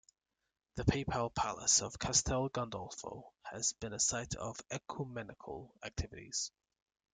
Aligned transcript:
The 0.77 0.85
Papal 0.85 1.29
Palace 1.29 1.79
of 1.83 1.99
Castel 1.99 2.49
Gandolfo 2.49 3.33
has 3.43 3.73
been 3.73 3.93
a 3.93 3.99
site 3.99 4.33
of 4.33 4.59
ecumenical 4.71 5.75
activities. 5.83 6.49